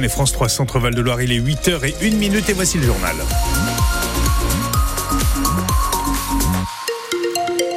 Et 0.00 0.08
France 0.08 0.32
3 0.32 0.48
Centre 0.48 0.78
Val 0.78 0.94
de 0.94 1.02
Loire, 1.02 1.20
il 1.20 1.32
est 1.32 1.38
8h 1.38 1.84
et 1.84 1.94
1 2.08 2.16
minute 2.16 2.48
et 2.48 2.54
voici 2.54 2.78
le 2.78 2.84
journal. 2.84 3.14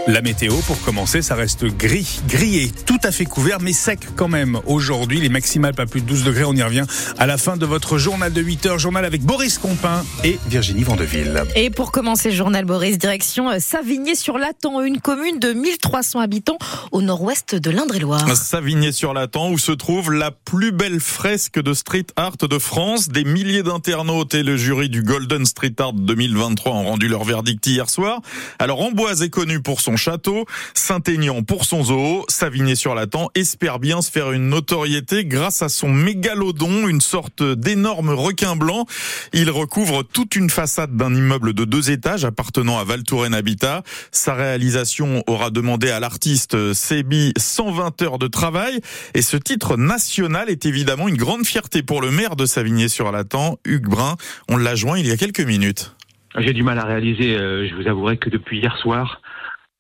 La 0.08 0.22
météo, 0.22 0.54
pour 0.68 0.80
commencer, 0.82 1.24
ça 1.24 1.34
reste 1.34 1.66
gris, 1.66 2.22
gris 2.28 2.58
et 2.60 2.72
tout 2.86 3.00
à 3.02 3.12
fait 3.12 3.26
couvert, 3.26 3.60
mais 3.60 3.74
sec 3.74 4.02
quand 4.16 4.28
même. 4.28 4.60
Aujourd'hui, 4.68 5.20
les 5.20 5.30
maximales 5.30 5.74
pas 5.74 5.88
plus 5.88 6.02
de 6.02 6.06
12 6.06 6.24
degrés, 6.24 6.44
on 6.44 6.54
y 6.54 6.62
revient 6.62 6.86
à 7.18 7.26
la 7.26 7.40
fin 7.40 7.58
de 7.58 7.66
votre 7.66 7.98
journal 7.98 8.32
de 8.32 8.40
8 8.40 8.66
heures, 8.68 8.78
journal 8.78 9.04
avec 9.04 9.24
Boris 9.24 9.58
Compin 9.58 10.06
et 10.24 10.38
Virginie 10.48 10.84
Vandeville. 10.84 11.44
Et 11.56 11.72
pour 11.72 11.92
commencer, 11.92 12.32
journal 12.32 12.66
Boris, 12.66 13.00
direction 13.00 13.50
Savigné-sur-Latan, 13.60 14.84
une 14.84 15.02
commune 15.02 15.40
de 15.40 15.54
1300 15.54 16.20
habitants 16.20 16.60
au 16.92 17.02
nord-ouest 17.02 17.56
de 17.56 17.72
l'Indre-et-Loire. 17.72 18.36
Savigné-sur-Latan, 18.36 19.50
où 19.50 19.58
se 19.58 19.72
trouve 19.72 20.14
la 20.14 20.30
plus 20.30 20.72
belle 20.72 21.00
fresque 21.00 21.60
de 21.60 21.74
street 21.74 22.06
art 22.16 22.38
de 22.38 22.60
France. 22.60 23.10
Des 23.10 23.24
milliers 23.24 23.64
d'internautes 23.64 24.36
et 24.36 24.44
le 24.44 24.56
jury 24.56 24.88
du 24.88 25.02
Golden 25.02 25.48
Street 25.48 25.74
Art 25.80 25.94
2023 25.94 26.74
ont 26.74 26.84
rendu 26.84 27.08
leur 27.08 27.24
verdict 27.24 27.66
hier 27.66 27.90
soir. 27.90 28.22
Alors, 28.60 28.82
Amboise 28.82 29.24
est 29.24 29.32
connu 29.32 29.62
pour 29.62 29.82
son 29.82 29.95
château. 29.96 30.46
Saint-Aignan 30.74 31.44
pour 31.44 31.66
son 31.66 31.84
zoo. 31.84 32.26
Savigné-sur-Latan 32.30 33.30
espère 33.36 33.80
bien 33.80 34.02
se 34.02 34.12
faire 34.12 34.32
une 34.32 34.50
notoriété 34.50 35.26
grâce 35.26 35.62
à 35.62 35.70
son 35.70 35.90
mégalodon, 35.90 36.88
une 36.88 37.02
sorte 37.02 37.44
d'énorme 37.44 38.10
requin 38.10 38.56
blanc. 38.56 38.86
Il 39.34 39.50
recouvre 39.50 40.04
toute 40.04 40.36
une 40.36 40.50
façade 40.50 40.96
d'un 40.96 41.14
immeuble 41.14 41.54
de 41.54 41.66
deux 41.66 41.92
étages 41.92 42.26
appartenant 42.26 42.78
à 42.78 42.84
Val 42.84 43.04
Habitat. 43.34 43.84
Sa 44.12 44.34
réalisation 44.34 45.24
aura 45.28 45.50
demandé 45.50 45.90
à 45.90 46.00
l'artiste 46.00 46.74
Sébi 46.74 47.34
120 47.38 48.02
heures 48.02 48.20
de 48.20 48.28
travail 48.28 48.80
et 49.14 49.22
ce 49.22 49.38
titre 49.38 49.78
national 49.78 50.50
est 50.50 50.66
évidemment 50.66 51.08
une 51.08 51.18
grande 51.18 51.46
fierté 51.46 51.84
pour 51.84 52.02
le 52.02 52.12
maire 52.12 52.36
de 52.36 52.46
Savigné-sur-Latan, 52.46 53.58
Hugues 53.66 53.88
Brun. 53.88 54.16
On 54.50 54.58
l'a 54.58 54.76
joint 54.76 54.98
il 54.98 55.08
y 55.08 55.12
a 55.12 55.18
quelques 55.18 55.42
minutes. 55.42 55.96
J'ai 56.38 56.54
du 56.54 56.64
mal 56.64 56.78
à 56.80 56.84
réaliser, 56.84 57.38
euh, 57.38 57.68
je 57.68 57.76
vous 57.76 57.88
avouerai 57.88 58.18
que 58.18 58.30
depuis 58.30 58.60
hier 58.60 58.76
soir, 58.78 59.22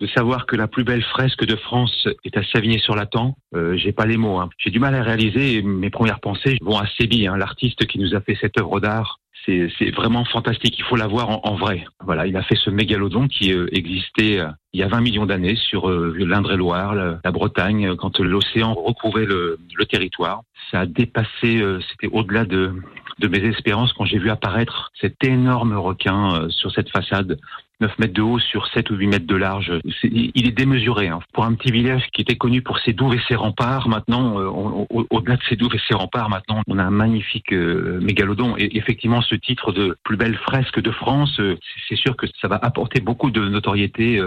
de 0.05 0.11
savoir 0.11 0.45
que 0.45 0.55
la 0.55 0.67
plus 0.67 0.83
belle 0.83 1.03
fresque 1.03 1.45
de 1.45 1.55
France 1.55 2.07
est 2.23 2.37
à 2.37 2.43
Savigny-sur-Latan, 2.43 3.35
euh, 3.55 3.75
j'ai 3.75 3.91
pas 3.91 4.05
les 4.05 4.17
mots. 4.17 4.37
Hein. 4.39 4.49
J'ai 4.57 4.69
du 4.69 4.79
mal 4.79 4.93
à 4.95 5.01
réaliser. 5.01 5.61
Mes 5.63 5.89
premières 5.89 6.19
pensées 6.19 6.57
vont 6.61 6.77
à 6.77 6.85
Sébi, 6.97 7.27
hein, 7.27 7.37
l'artiste 7.37 7.85
qui 7.87 7.99
nous 7.99 8.13
a 8.13 8.21
fait 8.21 8.37
cette 8.39 8.59
œuvre 8.59 8.79
d'art. 8.79 9.19
C'est 9.45 9.91
vraiment 9.91 10.25
fantastique. 10.25 10.75
Il 10.79 10.83
faut 10.85 10.95
la 10.95 11.05
voir 11.05 11.45
en, 11.45 11.55
vrai. 11.55 11.85
Voilà, 12.03 12.25
il 12.25 12.35
a 12.35 12.41
fait 12.41 12.55
ce 12.55 12.71
mégalodon 12.71 13.27
qui 13.27 13.53
euh, 13.53 13.67
existait 13.71 14.39
euh, 14.39 14.47
il 14.73 14.79
y 14.79 14.83
a 14.83 14.87
20 14.87 15.01
millions 15.01 15.27
d'années 15.27 15.55
sur 15.55 15.87
euh, 15.87 16.15
l'Indre-et-Loire, 16.17 16.95
la, 16.95 17.31
Bretagne, 17.31 17.95
quand 17.95 18.19
l'océan 18.19 18.73
recouvrait 18.73 19.25
le, 19.25 19.59
le, 19.75 19.85
territoire. 19.85 20.41
Ça 20.71 20.79
a 20.79 20.85
dépassé, 20.87 21.63
c'était 21.91 22.11
au-delà 22.11 22.45
de, 22.45 22.73
de 23.19 23.27
mes 23.27 23.43
espérances 23.45 23.93
quand 23.93 24.05
j'ai 24.05 24.17
vu 24.17 24.31
apparaître 24.31 24.91
cet 24.99 25.23
énorme 25.23 25.77
requin 25.77 26.49
sur 26.49 26.71
cette 26.71 26.89
façade 26.89 27.37
9 27.81 27.99
mètres 27.99 28.13
de 28.13 28.21
haut 28.21 28.39
sur 28.39 28.67
7 28.67 28.89
ou 28.89 28.95
8 28.95 29.07
mètres 29.07 29.27
de 29.27 29.35
large. 29.35 29.71
il 30.03 30.47
est 30.47 30.51
démesuré. 30.51 31.07
Hein. 31.07 31.19
Pour 31.33 31.45
un 31.45 31.53
petit 31.53 31.71
village 31.71 32.03
qui 32.13 32.21
était 32.21 32.35
connu 32.35 32.61
pour 32.61 32.79
ses 32.79 32.93
douves 32.93 33.15
et 33.15 33.21
ses 33.27 33.35
remparts, 33.35 33.89
maintenant, 33.89 34.39
euh, 34.39 34.85
au-delà 35.09 35.35
de 35.35 35.43
ses 35.49 35.55
douves 35.55 35.75
et 35.75 35.81
ses 35.87 35.93
remparts, 35.93 36.29
maintenant, 36.29 36.61
on 36.67 36.79
a 36.79 36.83
un 36.83 36.91
magnifique 36.91 37.51
euh, 37.51 37.99
mégalodon. 38.01 38.55
Et 38.57 38.77
effectivement, 38.77 39.21
ce 39.21 39.35
titre 39.35 39.71
de 39.71 39.97
plus 40.03 40.17
belle 40.17 40.35
fresque 40.37 40.79
de 40.79 40.91
France, 40.91 41.39
euh, 41.39 41.57
c'est 41.89 41.97
sûr 41.97 42.15
que 42.15 42.27
ça 42.41 42.47
va 42.47 42.59
apporter 42.61 43.01
beaucoup 43.01 43.31
de 43.31 43.47
notoriété 43.47 44.21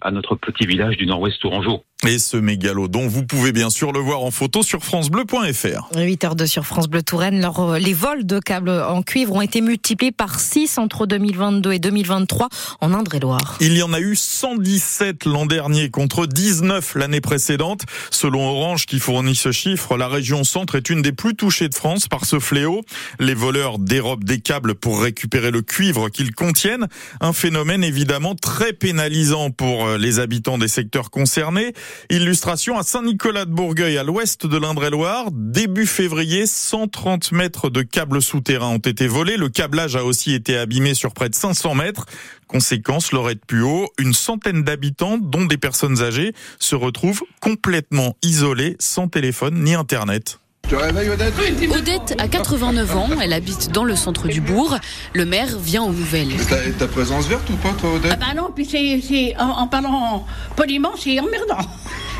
à 0.00 0.10
notre 0.10 0.34
petit 0.36 0.66
village 0.66 0.96
du 0.96 1.06
nord-ouest 1.06 1.40
tourangeau. 1.40 1.84
Et 2.06 2.18
ce 2.18 2.36
mégalodon, 2.36 3.08
vous 3.08 3.24
pouvez 3.24 3.52
bien 3.52 3.70
sûr 3.70 3.90
le 3.90 4.00
voir 4.00 4.22
en 4.22 4.30
photo 4.30 4.62
sur 4.62 4.84
francebleu.fr. 4.84 5.90
8h02 5.94 6.46
sur 6.46 6.66
France 6.66 6.88
Bleu 6.88 7.02
Touraine. 7.02 7.40
les 7.80 7.94
vols 7.94 8.26
de 8.26 8.38
câbles 8.38 8.68
en 8.68 9.02
cuivre 9.02 9.34
ont 9.34 9.40
été 9.40 9.62
multipliés 9.62 10.12
par 10.12 10.38
6 10.38 10.76
entre 10.76 11.06
2022 11.06 11.72
et 11.72 11.78
2023 11.78 12.50
en 12.82 12.92
Indre-et-Loire. 12.92 13.56
Il 13.60 13.78
y 13.78 13.82
en 13.82 13.94
a 13.94 14.00
eu 14.00 14.14
117 14.14 15.24
l'an 15.24 15.46
dernier 15.46 15.88
contre 15.88 16.26
19 16.26 16.96
l'année 16.96 17.22
précédente. 17.22 17.80
Selon 18.10 18.46
Orange 18.46 18.84
qui 18.84 18.98
fournit 18.98 19.34
ce 19.34 19.50
chiffre, 19.50 19.96
la 19.96 20.08
région 20.08 20.44
centre 20.44 20.74
est 20.74 20.90
une 20.90 21.00
des 21.00 21.12
plus 21.12 21.34
touchées 21.34 21.70
de 21.70 21.74
France 21.74 22.08
par 22.08 22.26
ce 22.26 22.38
fléau. 22.38 22.82
Les 23.20 23.34
voleurs 23.34 23.78
dérobent 23.78 24.24
des 24.24 24.40
câbles 24.40 24.74
pour 24.74 25.00
récupérer 25.00 25.50
le 25.50 25.62
cuivre 25.62 26.10
qu'ils 26.10 26.34
contiennent. 26.34 26.88
Un 27.22 27.32
phénomène 27.32 27.82
évidemment 27.82 28.34
très 28.34 28.74
pénalisant 28.74 29.50
pour 29.50 29.86
euh, 29.86 29.96
les 29.98 30.18
habitants 30.18 30.58
des 30.58 30.68
secteurs 30.68 31.10
concernés. 31.10 31.72
Illustration 32.10 32.78
à 32.78 32.82
Saint-Nicolas 32.82 33.44
de 33.44 33.50
Bourgueil, 33.50 33.98
à 33.98 34.02
l'ouest 34.02 34.46
de 34.46 34.56
l'Indre-et-Loire. 34.56 35.28
Début 35.32 35.86
février, 35.86 36.46
130 36.46 37.32
mètres 37.32 37.70
de 37.70 37.82
câbles 37.82 38.22
souterrains 38.22 38.68
ont 38.68 38.78
été 38.78 39.06
volés. 39.06 39.36
Le 39.36 39.48
câblage 39.48 39.96
a 39.96 40.04
aussi 40.04 40.34
été 40.34 40.56
abîmé 40.56 40.94
sur 40.94 41.12
près 41.12 41.28
de 41.28 41.34
500 41.34 41.74
mètres. 41.74 42.06
Conséquence, 42.46 43.12
Lorette 43.12 43.44
Puot, 43.46 43.88
une 43.98 44.14
centaine 44.14 44.62
d'habitants, 44.62 45.18
dont 45.18 45.44
des 45.44 45.58
personnes 45.58 46.02
âgées, 46.02 46.32
se 46.58 46.74
retrouvent 46.74 47.22
complètement 47.40 48.16
isolés, 48.22 48.76
sans 48.78 49.08
téléphone 49.08 49.62
ni 49.62 49.74
Internet. 49.74 50.38
Tu 50.68 50.74
réveilles 50.74 51.10
Odette 51.10 51.34
Odette 51.70 52.14
a 52.18 52.26
89 52.26 52.96
ans, 52.96 53.08
elle 53.22 53.32
habite 53.32 53.70
dans 53.70 53.84
le 53.84 53.94
centre 53.94 54.26
du 54.26 54.40
bourg. 54.40 54.76
Le 55.12 55.24
maire 55.24 55.56
vient 55.58 55.84
aux 55.84 55.92
nouvelles. 55.92 56.32
T'as 56.48 56.56
ta 56.76 56.88
présence 56.88 57.28
verte 57.28 57.48
ou 57.50 57.56
pas, 57.56 57.72
toi, 57.78 57.92
Odette 57.94 58.12
Ah 58.12 58.16
bah 58.16 58.34
non, 58.34 58.50
puis 58.52 58.64
c'est, 58.64 59.36
en, 59.38 59.48
en, 59.50 59.68
parlant 59.68 60.26
poliment, 60.56 60.90
c'est 60.98 61.20
emmerdant. 61.20 61.64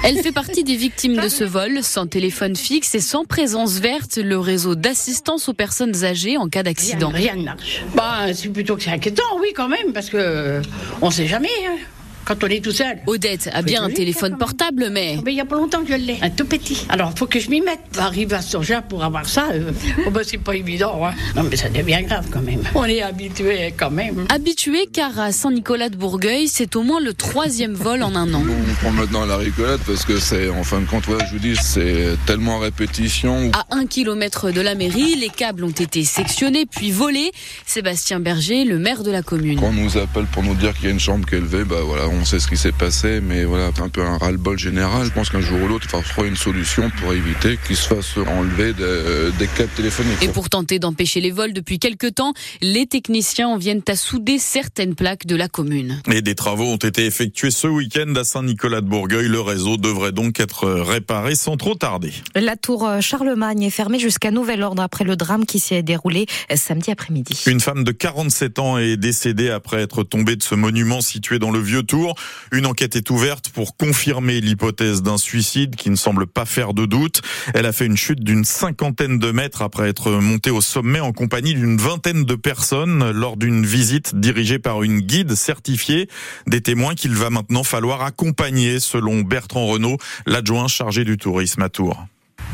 Elle 0.05 0.19
fait 0.19 0.31
partie 0.31 0.63
des 0.63 0.77
victimes 0.77 1.17
de 1.17 1.29
ce 1.29 1.43
vol, 1.43 1.83
sans 1.83 2.07
téléphone 2.07 2.55
fixe 2.55 2.95
et 2.95 3.01
sans 3.01 3.25
présence 3.25 3.81
verte, 3.81 4.17
le 4.19 4.39
réseau 4.39 4.77
d'assistance 4.77 5.49
aux 5.49 5.55
personnes 5.55 6.05
âgées 6.05 6.37
en 6.37 6.49
cas 6.49 6.63
d'accident. 6.63 7.09
Rien, 7.09 7.35
ne 7.35 7.43
marche. 7.43 7.83
Bah, 7.97 8.33
c'est 8.33 8.51
plutôt 8.51 8.77
que 8.77 8.85
c'est 8.85 8.91
inquiétant, 8.91 9.25
oui, 9.41 9.49
quand 9.57 9.69
même, 9.69 9.93
parce 9.93 10.09
que 10.09 10.63
on 11.03 11.11
sait 11.11 11.27
jamais. 11.27 11.49
Hein 11.69 11.79
quand 12.27 12.43
on 12.43 12.49
est 12.49 12.63
tout 12.63 12.73
seul. 12.73 12.99
Odette 13.07 13.49
a 13.53 13.63
bien 13.63 13.83
un 13.85 13.91
téléphone 13.91 14.37
portable, 14.37 14.89
mais... 14.91 15.19
Mais 15.25 15.33
il 15.33 15.37
y 15.37 15.41
a 15.41 15.45
pas 15.45 15.57
longtemps 15.57 15.83
que 15.83 15.93
je 15.93 15.95
l'ai, 15.95 16.19
un 16.21 16.31
tout 16.31 16.45
petit. 16.45 16.85
Alors, 16.89 17.13
il 17.15 17.19
faut 17.19 17.27
que 17.27 17.39
je 17.39 17.49
m'y 17.49 17.61
mette. 17.61 17.79
Arrive 17.99 18.35
à 18.35 18.43
Sorgin 18.43 18.83
pour 18.83 19.05
avoir 19.05 19.27
ça, 19.27 19.47
euh, 19.53 19.71
oh 20.07 20.11
ben, 20.11 20.23
c'est 20.25 20.39
pas 20.39 20.55
évident. 20.55 21.07
Hein. 21.07 21.15
Non, 21.37 21.45
mais 21.45 21.57
ça 21.57 21.69
devient 21.69 22.03
grave 22.05 22.27
quand 22.31 22.43
même. 22.43 22.63
On 22.75 22.85
est 22.85 23.01
habitué 23.01 23.73
quand 23.77 23.91
même. 23.91 24.27
Habitué, 24.29 24.89
car 24.93 25.19
à 25.19 25.33
Saint-Nicolas 25.33 25.89
de 25.89 25.97
Bourgueil, 25.97 26.49
c'est 26.49 26.75
au 26.77 26.83
moins 26.83 27.01
le 27.01 27.15
troisième 27.15 27.75
vol 27.75 28.03
en 28.03 28.15
un 28.17 28.35
an. 28.35 28.43
On 28.47 28.75
prend 28.75 28.91
maintenant 28.91 29.25
la 29.25 29.37
rigolade 29.37 29.81
parce 29.87 30.05
que 30.05 30.19
c'est, 30.19 30.49
en 30.49 30.65
fin 30.65 30.81
de 30.81 30.87
compte, 30.87 31.05
je 31.07 31.33
vous 31.33 31.39
dis, 31.39 31.57
c'est 31.57 32.17
tellement 32.27 32.59
répétition. 32.59 33.51
À 33.53 33.77
un 33.77 33.87
kilomètre 33.87 34.51
de 34.51 34.61
la 34.61 34.75
mairie, 34.75 35.15
les 35.15 35.29
câbles 35.29 35.65
ont 35.65 35.71
été 35.71 36.05
sectionnés 36.05 36.67
puis 36.67 36.91
volés. 36.91 37.31
Sébastien 37.67 38.19
Berger, 38.19 38.65
le 38.65 38.79
maire 38.79 39.05
de 39.05 39.11
la 39.13 39.23
commune. 39.23 39.61
Quand 39.61 39.69
on 39.69 39.73
nous 39.73 39.97
appelle 39.97 40.27
pour 40.27 40.43
nous 40.43 40.55
dire 40.55 40.75
qu'il 40.75 40.87
y 40.87 40.89
a 40.89 40.91
une 40.91 41.01
chambre 41.01 41.27
qui 41.27 41.37
est 41.37 41.41
levée, 41.41 41.65
bah 41.65 41.77
voilà, 41.85 42.09
on 42.09 42.16
sait 42.25 42.41
ce 42.41 42.49
qui 42.49 42.57
s'est 42.57 42.73
passé, 42.73 43.21
mais 43.21 43.45
voilà, 43.45 43.71
un 43.81 43.89
peu 43.89 44.03
un 44.03 44.19
ras-le-bol 44.19 44.59
général. 44.59 45.07
Je 45.07 45.13
pense 45.13 45.31
qu'un 45.31 45.41
jour 45.41 45.61
ou 45.61 45.69
l'autre, 45.69 45.87
il 45.87 45.91
faudra 45.91 46.09
trouver 46.09 46.29
une 46.29 46.37
solution 46.37 46.91
pour 47.01 47.13
éviter 47.13 47.59
qu'il 47.67 47.77
se 47.77 47.87
fasse 47.89 48.17
enlever 48.17 48.73
des 48.73 49.47
câbles 49.47 49.71
téléphoniques. 49.77 50.23
Et 50.23 50.29
pour 50.29 50.49
tenter 50.49 50.79
d'empêcher 50.79 51.21
les 51.21 51.31
vols 51.31 51.53
depuis 51.53 51.79
quelques 51.79 52.15
temps, 52.15 52.33
les 52.61 52.87
techniciens 52.87 53.49
en 53.49 53.59
viennent 53.59 53.83
à 53.89 53.97
souder 53.97 54.39
certaines 54.39 54.95
plaques 54.95 55.27
de 55.27 55.37
la 55.37 55.49
commune. 55.49 56.01
Et 56.11 56.23
des 56.23 56.35
travaux 56.35 56.65
ont 56.65 56.77
été 56.77 57.07
effectués 57.07 57.51
ce 57.51 57.67
week-end 57.67 58.15
à 58.17 58.25
Saint-Nicolas 58.25 58.81
de 58.81 58.87
Bourgueil. 58.87 59.29
Le 59.29 59.41
réseau 59.41 59.77
devrait 59.77 60.13
donc 60.13 60.41
être 60.41 60.69
réparé 60.69 61.35
sans 61.35 61.57
trop 61.57 61.75
tarder. 61.75 62.13
La 62.35 62.57
tour 62.57 62.89
Charlemagne 63.01 63.63
est 63.63 63.71
fermée 63.71 63.99
jusqu'à 63.99 64.31
nouvel 64.31 64.63
ordre 64.63 64.83
après 64.83 65.05
le 65.05 65.17
drame 65.17 65.47
qui 65.47 65.61
s'est 65.61 65.83
déroulé 65.83 66.27
samedi 66.55 66.91
après-midi. 66.91 67.45
Une 67.47 67.61
femme 67.61 67.85
de 67.85 67.93
47 67.93 68.59
ans 68.59 68.79
est 68.79 68.97
décédée 68.97 69.51
après 69.51 69.83
être 69.83 70.03
tombée 70.03 70.37
de 70.37 70.43
ce 70.43 70.55
monument 70.55 71.01
situé 71.01 71.39
dans 71.39 71.51
le 71.51 71.61
vieux 71.61 71.83
tour. 71.83 72.06
Une 72.53 72.67
enquête 72.67 72.97
est 72.97 73.11
ouverte 73.11 73.51
pour 73.51 73.77
confirmer 73.77 74.41
l'hypothèse 74.41 75.03
d'un 75.03 75.19
suicide 75.19 75.77
qui 75.77 75.91
ne 75.91 75.97
semble 75.97 76.27
pas 76.27 76.45
faire 76.45 76.75
de 76.75 76.87
doute. 76.87 77.23
Elle 77.55 77.67
a 77.67 77.73
fait 77.73 77.87
une 77.87 77.97
chute 77.97 78.23
d'une 78.23 78.45
cinquantaine 78.45 79.19
de 79.19 79.31
mètres 79.31 79.63
après 79.63 79.89
être 79.89 80.11
montée 80.11 80.51
au 80.51 80.61
sommet 80.61 81.01
en 81.01 81.13
compagnie 81.13 81.55
d'une 81.55 81.77
vingtaine 81.77 82.25
de 82.25 82.35
personnes 82.35 83.11
lors 83.11 83.37
d'une 83.37 83.65
visite 83.65 84.17
dirigée 84.17 84.59
par 84.59 84.83
une 84.83 85.01
guide 85.01 85.35
certifiée. 85.35 86.09
Des 86.47 86.61
témoins 86.61 86.95
qu'il 86.95 87.15
va 87.15 87.31
maintenant 87.31 87.65
falloir 87.65 88.03
accompagner 88.03 88.81
selon 88.81 89.23
Bertrand 89.23 89.67
Renault, 89.67 89.99
l'adjoint 90.27 90.69
chargé 90.69 91.05
du 91.05 91.17
tourisme 91.17 91.63
à 91.63 91.69
Tours. 91.69 92.07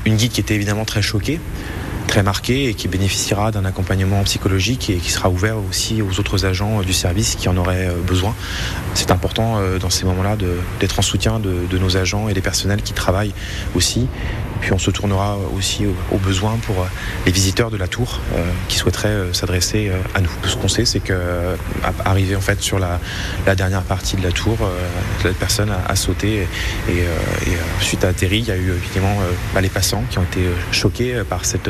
Une 0.04 0.16
guide 0.16 0.32
qui 0.32 0.40
était 0.40 0.54
évidemment 0.54 0.84
très 0.84 1.02
choquée 1.02 1.40
très 2.12 2.22
marqué 2.22 2.68
et 2.68 2.74
qui 2.74 2.88
bénéficiera 2.88 3.50
d'un 3.52 3.64
accompagnement 3.64 4.22
psychologique 4.24 4.90
et 4.90 4.96
qui 4.96 5.10
sera 5.10 5.30
ouvert 5.30 5.56
aussi 5.56 6.02
aux 6.02 6.20
autres 6.20 6.44
agents 6.44 6.80
euh, 6.80 6.84
du 6.84 6.92
service 6.92 7.36
qui 7.36 7.48
en 7.48 7.56
auraient 7.56 7.88
euh, 7.88 8.02
besoin. 8.06 8.34
C'est 8.92 9.10
important 9.10 9.56
euh, 9.56 9.78
dans 9.78 9.88
ces 9.88 10.04
moments-là 10.04 10.36
d'être 10.78 10.98
en 10.98 11.02
soutien 11.02 11.38
de, 11.38 11.64
de, 11.70 11.78
nos 11.78 11.96
agents 11.96 12.28
et 12.28 12.34
des 12.34 12.42
personnels 12.42 12.82
qui 12.82 12.92
travaillent 12.92 13.32
aussi 13.74 14.08
Puis 14.62 14.72
on 14.72 14.78
se 14.78 14.90
tournera 14.90 15.36
aussi 15.54 15.86
aux, 15.86 16.18
besoins 16.18 16.56
pour 16.62 16.86
les 17.26 17.32
visiteurs 17.32 17.70
de 17.70 17.76
la 17.76 17.88
tour 17.88 18.20
qui 18.68 18.76
souhaiteraient 18.76 19.32
s'adresser 19.32 19.90
à 20.14 20.20
nous. 20.20 20.30
Ce 20.44 20.56
qu'on 20.56 20.68
sait, 20.68 20.84
c'est 20.84 21.00
que 21.00 21.56
arrivé 22.04 22.36
en 22.36 22.40
fait 22.40 22.60
sur 22.62 22.78
la, 22.78 23.00
dernière 23.56 23.82
partie 23.82 24.16
de 24.16 24.22
la 24.22 24.30
tour, 24.30 24.56
la 25.24 25.32
personne 25.32 25.70
a, 25.70 25.96
sauté 25.96 26.46
et, 26.88 27.04
suite 27.80 28.04
à 28.04 28.08
atterri, 28.08 28.38
il 28.38 28.46
y 28.46 28.50
a 28.52 28.56
eu 28.56 28.70
évidemment 28.70 29.16
bah, 29.52 29.60
les 29.60 29.68
passants 29.68 30.04
qui 30.10 30.18
ont 30.18 30.22
été 30.22 30.42
choqués 30.70 31.22
par 31.28 31.44
cette, 31.44 31.68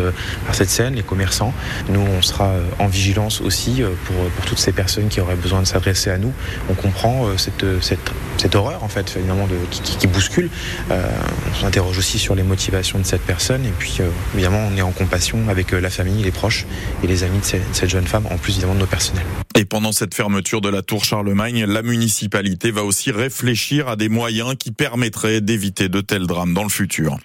scène, 0.69 0.95
les 0.95 1.03
commerçants. 1.03 1.55
Nous, 1.89 2.01
on 2.01 2.21
sera 2.21 2.53
en 2.79 2.87
vigilance 2.87 3.41
aussi 3.41 3.83
pour, 4.05 4.17
toutes 4.45 4.59
ces 4.59 4.73
personnes 4.73 5.09
qui 5.09 5.21
auraient 5.21 5.37
besoin 5.37 5.61
de 5.61 5.67
s'adresser 5.67 6.11
à 6.11 6.19
nous. 6.19 6.33
On 6.69 6.75
comprend 6.75 7.27
cette, 7.39 8.55
horreur 8.55 8.85
en 8.85 8.89
fait 8.89 9.09
finalement 9.09 9.49
qui, 9.71 10.07
bouscule. 10.07 10.51
Euh, 10.91 11.03
on 11.51 11.63
s'interroge 11.63 11.99
aussi 11.99 12.19
sur 12.19 12.35
les 12.35 12.43
motivations 12.43 12.82
de 12.83 13.05
cette 13.05 13.23
personne 13.23 13.65
et 13.65 13.73
puis 13.79 13.99
euh, 14.01 14.09
évidemment 14.35 14.69
on 14.71 14.77
est 14.77 14.83
en 14.83 14.91
compassion 14.91 15.39
avec 15.49 15.73
euh, 15.73 15.81
la 15.81 15.91
famille, 15.91 16.23
les 16.23 16.33
proches 16.33 16.67
et 17.03 17.07
les 17.07 17.23
amis 17.23 17.39
de 17.39 17.45
cette, 17.45 17.89
jeune 17.89 18.07
femme, 18.07 18.27
en 18.27 18.37
plus 18.37 18.53
évidemment 18.53 18.75
de 18.75 18.81
nos 18.81 18.87
personnels. 18.87 19.25
Et 19.55 19.67
pendant 19.67 19.93
cette 19.93 20.15
fermeture 20.15 20.63
de 20.63 20.71
la 20.71 20.83
tour 20.83 21.05
Charlemagne, 21.05 21.67
la 21.67 21.83
municipalité 21.83 22.71
va 22.71 22.85
aussi 22.85 23.11
réfléchir 23.11 23.89
à 23.89 23.97
des 23.97 24.09
moyens 24.09 24.55
qui 24.59 24.73
permettraient 24.73 25.43
d'éviter 25.43 25.91
de 25.91 26.01
tels 26.01 26.27
drames 26.27 26.55
dans 26.55 26.63
le 26.63 26.71
futur. 26.71 27.19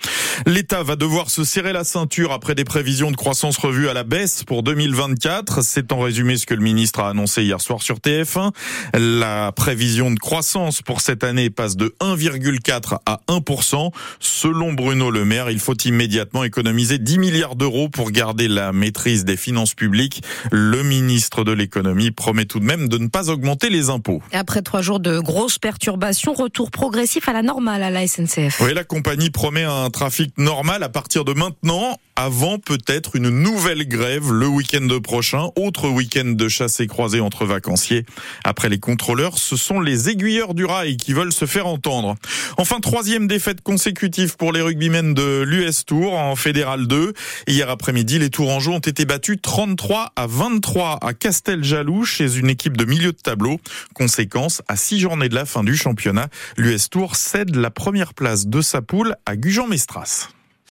L'État 0.45 0.83
va 0.83 0.95
devoir 0.95 1.29
se 1.29 1.44
serrer 1.45 1.71
la 1.71 1.83
ceinture 1.85 2.33
après 2.33 2.53
des 2.53 2.65
prévisions 2.65 3.12
de 3.12 3.15
croissance 3.15 3.57
revues 3.57 3.88
à 3.88 3.94
la 3.94 4.03
baisse 4.03 4.44
pour 4.44 4.62
2024. 4.62 5.63
C'est 5.63 5.91
en 5.94 6.00
résumé 6.00 6.38
ce 6.38 6.45
que 6.45 6.53
le 6.53 6.62
ministre 6.62 7.00
a 7.00 7.09
annoncé 7.09 7.44
hier 7.44 7.62
soir 7.62 7.81
sur 7.81 7.97
TF1. 7.97 8.51
La 8.94 9.53
prévision 9.53 10.12
de 10.12 10.19
croissance 10.19 10.81
pour 10.81 11.00
cette 11.01 11.24
année 11.24 11.50
passe 11.50 11.77
de 11.77 11.95
1,4 12.01 13.00
à 13.06 13.21
1%. 13.29 13.91
Selon 14.19 14.74
Bruno 14.74 15.12
Le 15.12 15.24
Maire, 15.24 15.50
il 15.50 15.59
faut 15.59 15.77
immédiatement 15.85 16.44
économiser 16.44 16.97
10 16.97 17.19
milliards 17.19 17.56
d'euros 17.56 17.88
pour 17.88 18.12
garder 18.12 18.47
la 18.47 18.74
maîtrise 18.74 19.24
des 19.24 19.38
finances 19.38 19.74
publiques. 19.74 20.21
Le 20.51 20.83
ministre 20.83 21.44
de 21.44 21.53
l'économie 21.53 22.12
promet 22.17 22.43
tout 22.43 22.59
de 22.59 22.65
même 22.65 22.89
de 22.89 22.97
ne 22.97 23.07
pas 23.07 23.29
augmenter 23.29 23.69
les 23.69 23.89
impôts. 23.89 24.21
Après 24.33 24.61
trois 24.61 24.81
jours 24.81 24.99
de 24.99 25.19
grosses 25.19 25.59
perturbations, 25.59 26.33
retour 26.33 26.71
progressif 26.71 27.29
à 27.29 27.33
la 27.33 27.43
normale 27.43 27.83
à 27.83 27.89
la 27.89 28.05
SNCF. 28.05 28.59
Oui, 28.59 28.73
la 28.73 28.83
compagnie 28.83 29.29
promet 29.29 29.63
un 29.63 29.89
trafic 29.89 30.37
normal 30.37 30.83
à 30.83 30.89
partir 30.89 31.23
de 31.23 31.31
maintenant, 31.33 31.97
avant 32.17 32.57
peut-être 32.57 33.15
une 33.15 33.29
nouvelle 33.29 33.87
grève 33.87 34.31
le 34.31 34.47
week-end 34.47 34.87
prochain. 35.03 35.49
Autre 35.55 35.87
week-end 35.87 36.25
de 36.25 36.47
chasse 36.47 36.79
et 36.79 36.87
croisée 36.87 37.19
entre 37.19 37.45
vacanciers. 37.45 38.05
Après 38.43 38.69
les 38.69 38.79
contrôleurs, 38.79 39.37
ce 39.37 39.55
sont 39.55 39.79
les 39.79 40.09
aiguilleurs 40.09 40.55
du 40.55 40.65
rail 40.65 40.97
qui 40.97 41.13
veulent 41.13 41.31
se 41.31 41.45
faire 41.45 41.67
entendre. 41.67 42.15
Enfin, 42.57 42.79
troisième 42.79 43.27
défaite 43.27 43.61
consécutive 43.61 44.35
pour 44.35 44.51
les 44.51 44.61
rugbymen 44.61 45.13
de 45.13 45.43
l'US 45.43 45.85
Tour 45.85 46.13
en 46.13 46.35
Fédéral 46.35 46.87
2. 46.87 47.13
Hier 47.45 47.69
après-midi, 47.69 48.17
les 48.17 48.31
Tourangeaux 48.31 48.73
ont 48.73 48.79
été 48.79 49.05
battus 49.05 49.37
33 49.39 50.13
à 50.15 50.25
23 50.25 50.97
à 51.01 51.13
Casteljaloux 51.13 52.03
chez 52.03 52.37
une 52.37 52.49
équipe 52.49 52.77
de 52.77 52.85
milieu 52.85 53.11
de 53.11 53.17
tableau. 53.17 53.59
Conséquence, 53.93 54.63
à 54.67 54.75
six 54.75 54.99
journées 54.99 55.29
de 55.29 55.35
la 55.35 55.45
fin 55.45 55.63
du 55.63 55.77
championnat, 55.77 56.29
l'US 56.57 56.89
Tour 56.89 57.15
cède 57.15 57.55
la 57.55 57.69
première 57.69 58.15
place 58.15 58.47
de 58.47 58.61
sa 58.61 58.81
poule 58.81 59.15
à 59.27 59.35
Gujan-Mestras. 59.35 60.29